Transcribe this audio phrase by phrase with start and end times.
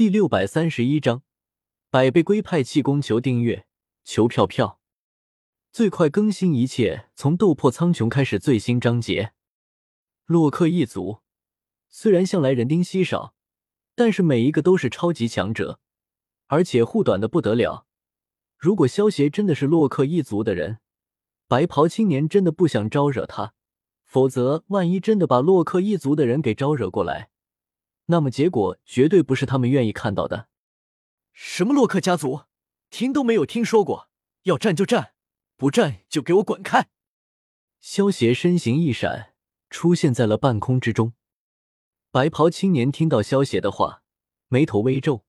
[0.00, 1.24] 第六百三十一章，
[1.90, 3.66] 百倍龟派气功，求订阅，
[4.02, 4.80] 求票票，
[5.70, 8.38] 最快更新，一切从斗破苍穹开始。
[8.38, 9.34] 最新章节，
[10.24, 11.18] 洛克一族
[11.90, 13.34] 虽然向来人丁稀少，
[13.94, 15.78] 但是每一个都是超级强者，
[16.46, 17.84] 而且护短的不得了。
[18.56, 20.78] 如果萧协真的是洛克一族的人，
[21.46, 23.52] 白袍青年真的不想招惹他，
[24.06, 27.28] 否则万一真的把洛克一族的人给招惹过来。
[28.10, 30.48] 那么结果绝对不是他们愿意看到的。
[31.32, 32.42] 什么洛克家族，
[32.90, 34.10] 听都没有听说过。
[34.44, 35.12] 要战就战，
[35.56, 36.88] 不战就给我滚开！
[37.80, 39.34] 萧协身形一闪，
[39.68, 41.12] 出现在了半空之中。
[42.10, 44.02] 白袍青年听到萧协的话，
[44.48, 45.24] 眉头微皱，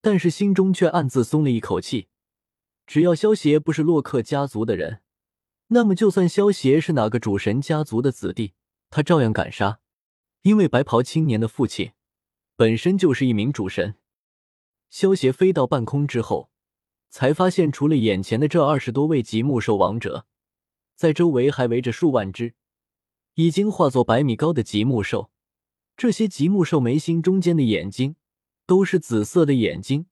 [0.00, 2.08] 但是心中却暗自松了一口气。
[2.86, 5.02] 只要萧协不是洛克家族的人，
[5.68, 8.54] 那么就算萧协是哪个主神家族的子弟，
[8.90, 9.80] 他照样敢杀，
[10.42, 11.92] 因为白袍青年的父亲。
[12.56, 13.96] 本身就是一名主神。
[14.88, 16.50] 萧协飞到半空之后，
[17.10, 20.26] 才发现除了眼前的这二十多位极木兽王者，
[20.94, 22.54] 在周围还围着数万只
[23.34, 25.30] 已经化作百米高的极木兽。
[25.98, 28.16] 这些极木兽眉心中间的眼睛
[28.66, 30.06] 都是紫色的眼睛，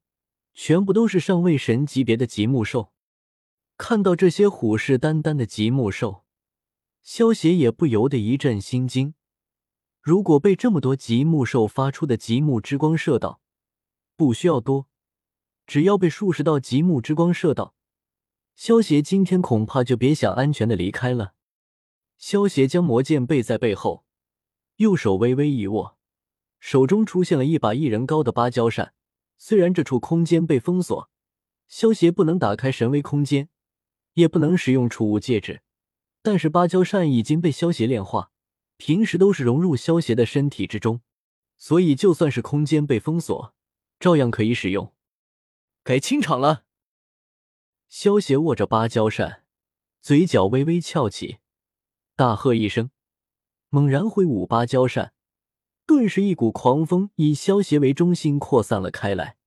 [0.53, 2.91] 全部都是上位神级别的极木兽。
[3.77, 6.23] 看到这些虎视眈眈的极木兽，
[7.01, 9.15] 萧协也不由得一阵心惊。
[10.05, 13.41] 如果被这么多极木兽发出的极木之光射到，
[14.15, 14.87] 不需要多，
[15.65, 17.73] 只要被数十道极木之光射到，
[18.55, 21.33] 萧协今天恐怕就别想安全的离开了。
[22.19, 24.05] 萧协将魔剑背在背后，
[24.75, 25.97] 右手微微一握，
[26.59, 28.93] 手中出现了一把一人高的芭蕉扇。
[29.39, 31.09] 虽然这处空间被封锁，
[31.67, 33.49] 萧协不能打开神威空间，
[34.13, 35.63] 也不能使用储物戒指，
[36.21, 38.29] 但是芭蕉扇已经被萧协炼化。
[38.77, 41.01] 平时都是融入萧协的身体之中，
[41.57, 43.53] 所以就算是空间被封锁，
[43.99, 44.93] 照样可以使用。
[45.83, 46.63] 该清场了。
[47.87, 49.43] 萧协握着芭蕉扇，
[50.01, 51.37] 嘴角微微翘起，
[52.15, 52.89] 大喝一声，
[53.69, 55.13] 猛然挥舞芭蕉扇，
[55.85, 59.37] 顿时一股狂风以萧协为中心扩散了开来。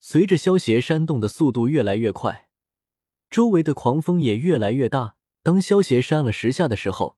[0.00, 2.48] 随着萧协扇动的速度越来越快，
[3.30, 5.14] 周围的狂风也越来越大。
[5.44, 7.16] 当萧协扇了十下的时候，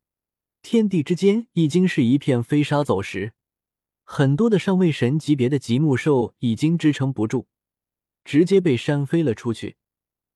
[0.65, 3.35] 天地之间已经是一片飞沙走石，
[4.03, 7.47] 很多的上位神级别的极木兽已经支撑不住，
[8.25, 9.77] 直接被扇飞了出去。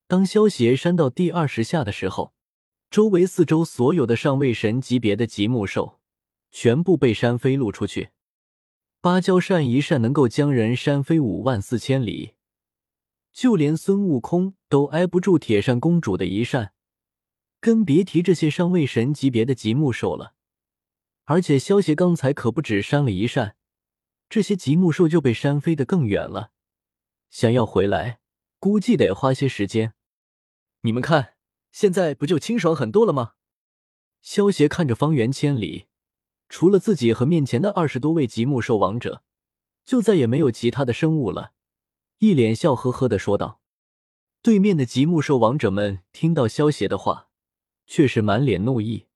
[0.07, 2.35] 当萧协扇到第二十下的时候，
[2.91, 5.99] 周围四周所有的上位神级别的极木兽
[6.51, 8.09] 全部被扇飞露出去。
[9.01, 12.35] 芭蕉扇一扇能够将人扇飞五万四千里，
[13.33, 16.73] 就连孙悟空都挨不住铁扇公主的一扇。
[17.59, 20.33] 更别提这些上位神级别的极木兽了，
[21.25, 23.55] 而且萧协刚才可不止扇了一扇，
[24.29, 26.51] 这些极木兽就被扇飞得更远了，
[27.29, 28.19] 想要回来，
[28.59, 29.93] 估计得花些时间。
[30.81, 31.33] 你们看，
[31.71, 33.33] 现在不就清爽很多了吗？
[34.21, 35.87] 萧协看着方圆千里，
[36.47, 39.23] 除了自己和面前的二十多位极木兽王者，
[39.85, 41.51] 就再也没有其他的生物了，
[42.19, 43.59] 一脸笑呵呵的说道。
[44.41, 47.28] 对面的极木兽王者们听到萧协的话。
[47.89, 49.07] 却是满脸怒意。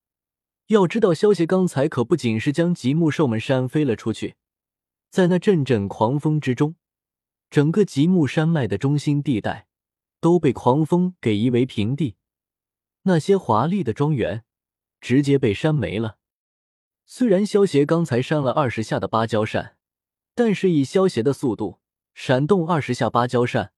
[0.68, 4.36] 要知道，萧协刚才可不仅是将极木兽们扇飞了出去，
[5.12, 6.76] 在那阵阵狂风之中，
[7.52, 9.68] 整个极木山脉的中心地带
[10.20, 12.16] 都被狂风给夷为平地，
[13.04, 14.44] 那些华丽的庄园
[15.00, 16.18] 直接被扇没了。
[17.06, 19.78] 虽然萧协刚才扇了二十下的芭蕉扇，
[20.34, 21.80] 但是以萧协的速度，
[22.16, 23.74] 闪动二十下芭蕉扇，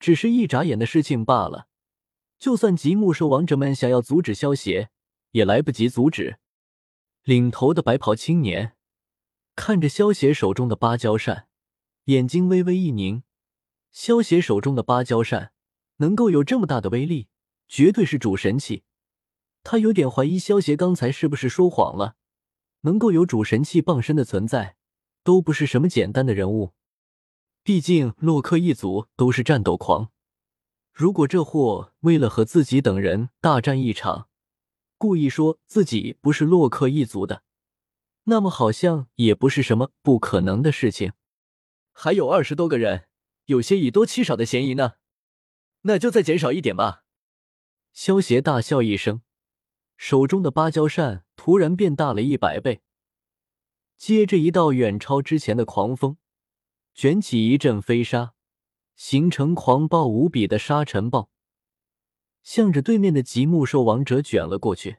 [0.00, 1.68] 只是一眨眼的事情罢了。
[2.44, 4.90] 就算极木兽王者们想要阻止萧协，
[5.30, 6.38] 也来不及阻止。
[7.22, 8.76] 领头的白袍青年
[9.56, 11.48] 看着萧协手中的芭蕉扇，
[12.04, 13.22] 眼睛微微一凝。
[13.92, 15.52] 萧协手中的芭蕉扇
[15.96, 17.28] 能够有这么大的威力，
[17.66, 18.82] 绝对是主神器。
[19.62, 22.16] 他有点怀疑萧协刚才是不是说谎了。
[22.82, 24.76] 能够有主神器傍身的存在，
[25.22, 26.74] 都不是什么简单的人物。
[27.62, 30.10] 毕竟洛克一族都是战斗狂。
[30.94, 34.28] 如果这货为了和自己等人大战一场，
[34.96, 37.42] 故意说自己不是洛克一族的，
[38.26, 41.12] 那么好像也不是什么不可能的事情。
[41.92, 43.08] 还有二十多个人，
[43.46, 44.92] 有些以多欺少的嫌疑呢，
[45.80, 47.02] 那就再减少一点吧。
[47.92, 49.22] 萧协大笑一声，
[49.96, 52.82] 手中的芭蕉扇突然变大了一百倍，
[53.98, 56.18] 接着一道远超之前的狂风，
[56.94, 58.34] 卷起一阵飞沙。
[58.96, 61.30] 形成狂暴无比的沙尘暴，
[62.42, 64.98] 向着对面的极木兽王者卷了过去。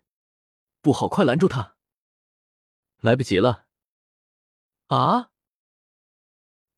[0.81, 1.75] 不好，快拦住他！
[3.01, 3.65] 来不及了！
[4.87, 5.31] 啊！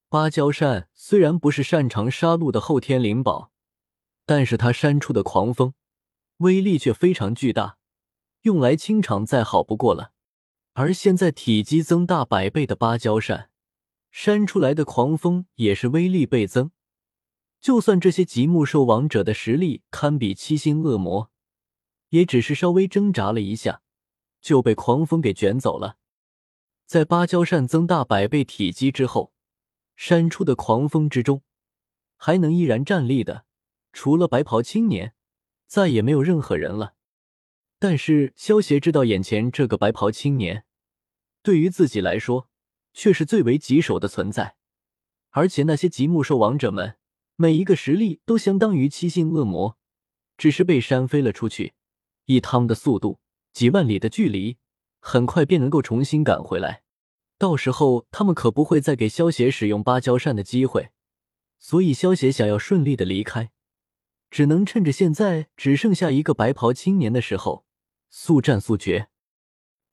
[0.10, 3.52] 芭蕉扇虽然不是擅长杀戮的后天灵宝，
[4.25, 5.74] 但是它扇出的狂风
[6.38, 7.78] 威力却非常巨大，
[8.44, 10.13] 用来清场再好不过了。
[10.74, 13.50] 而现在体积增大百倍的芭蕉扇，
[14.12, 16.72] 扇出来的狂风也是威力倍增。
[17.59, 21.31] 就算这些极目兽王者的实力堪比七星恶魔，
[22.09, 23.81] 也只是稍微挣扎了一下，
[24.42, 25.98] 就被狂风给卷走了。
[26.86, 29.33] 在芭蕉扇增大百倍体积之后，
[29.95, 31.42] 扇出的狂风之中，
[32.15, 33.45] 还能依然站立的，
[33.92, 35.13] 除了白袍青年，
[35.65, 36.94] 再也没有任何人了。
[37.80, 40.63] 但是萧协知道，眼前这个白袍青年。
[41.44, 42.50] 对于自己来说，
[42.94, 44.56] 却是最为棘手的存在，
[45.31, 46.98] 而且那些极目兽王者们，
[47.39, 49.78] 每一个实力都相当于七星恶魔，
[50.38, 51.75] 只是被扇飞了出去，
[52.25, 53.19] 以他们的速度，
[53.54, 54.57] 几万里的距离，
[55.00, 56.81] 很快便能够重新赶回来。
[57.38, 60.89] 到时候他们可不会再给萧协使用芭蕉扇的机会，
[61.60, 63.51] 所以萧协想要顺利的离开，
[64.31, 67.68] 只能趁着现在只剩下一个白袍青年的时候，
[68.10, 69.10] 速战速决。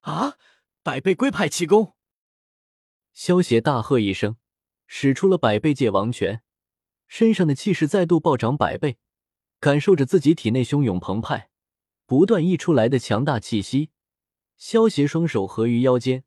[0.00, 0.38] 啊！
[0.82, 1.94] 百倍龟派气功！
[3.12, 4.37] 萧协大喝一声，
[4.87, 6.43] 使出了百倍界王拳，
[7.16, 8.99] 身上的气势再度暴涨百倍，
[9.61, 11.49] 感受着自己体内汹涌澎湃、
[12.06, 13.90] 不断溢出来的强大气息。
[14.56, 16.25] 萧协双手合于腰间，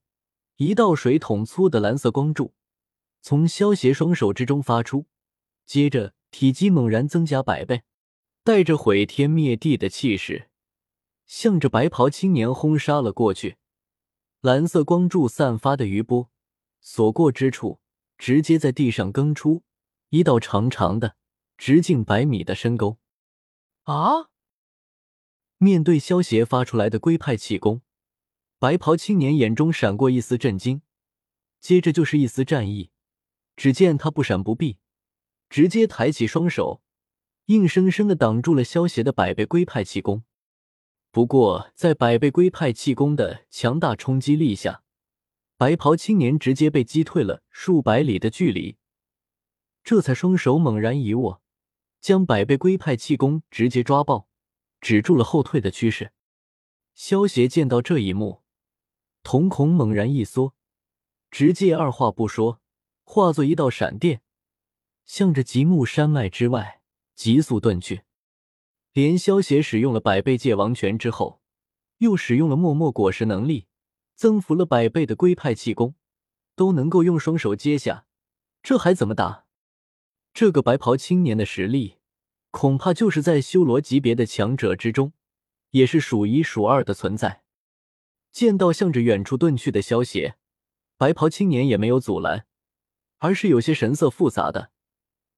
[0.56, 2.54] 一道水桶粗的蓝色光柱
[3.22, 5.07] 从萧协双手之中发出，
[5.66, 7.83] 接着体积猛然增加百倍，
[8.45, 10.48] 带着毁天灭地的气势，
[11.25, 13.57] 向着白袍青年轰杀了过去。
[14.40, 16.30] 蓝色光柱散发的余波，
[16.80, 17.81] 所过之处，
[18.18, 19.63] 直接在地上更出
[20.09, 21.15] 一道长长的、
[21.57, 22.98] 直径百米的深沟。
[23.83, 24.30] 啊！
[25.57, 27.81] 面对萧协发出来的龟派气功，
[28.59, 30.81] 白袍青年眼中闪过一丝震惊，
[31.59, 32.92] 接着就是一丝战意。
[33.56, 34.77] 只见他不闪不避，
[35.50, 36.83] 直接抬起双手，
[37.45, 40.24] 硬生生的挡住了萧协的百倍龟派气功。
[41.09, 44.83] 不过，在百倍龟派气功的强大冲击力下，
[45.57, 48.77] 白袍青年直接被击退了数百里的距离，
[49.88, 51.42] 这才双手猛然一握，
[52.01, 54.28] 将百倍龟派气功直接抓爆，
[54.81, 56.12] 止住了后退的趋势。
[56.94, 58.44] 萧协见到这一幕，
[59.24, 60.54] 瞳孔猛然一缩，
[61.31, 62.60] 直接二话不说，
[63.06, 64.22] 化作一道闪电，
[65.06, 66.81] 向着极目山脉之外
[67.16, 68.01] 急速遁去。
[68.92, 71.40] 连萧协使用了百倍界王拳之后，
[72.00, 73.68] 又使用了默默果实能力，
[74.16, 75.95] 增幅了百倍的龟派气功，
[76.57, 78.06] 都能够用双手接下，
[78.62, 79.47] 这还怎么打？
[80.39, 81.98] 这个白袍青年的实力，
[82.51, 85.13] 恐怕就是在修罗级别的强者之中，
[85.72, 87.42] 也是数一数二的存在。
[88.31, 90.36] 见到向着远处遁去的萧协，
[90.95, 92.45] 白袍青年也没有阻拦，
[93.18, 94.69] 而是有些神色复杂的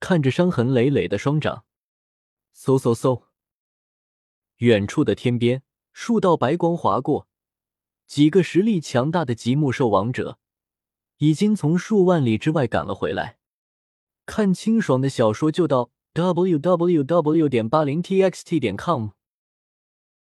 [0.01, 1.63] 看着伤痕累累的双掌，
[2.54, 3.24] 嗖嗖嗖。
[4.57, 5.63] 远处的天边，
[5.94, 7.30] 数道白光划过，
[8.06, 10.40] 几个实力强大的极目兽王者
[11.19, 13.39] 已经从数万里之外赶了回来。
[14.30, 17.50] 看清爽的小说就到 w w w.
[17.50, 19.19] 点八零 t x t 点 com。